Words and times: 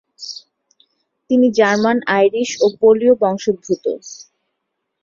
তিনি 1.29 1.47
German, 1.51 1.97
Irish, 2.09 2.49
ও 2.61 2.65
পোলীয় 2.79 3.13
বংশোদ্ভূত। 3.21 3.85